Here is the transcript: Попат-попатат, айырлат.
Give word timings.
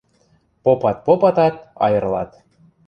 Попат-попатат, 0.63 1.55
айырлат. 1.85 2.31